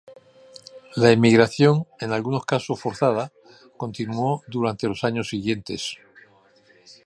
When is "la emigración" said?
0.95-1.85